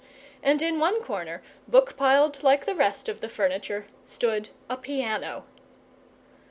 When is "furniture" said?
3.29-3.85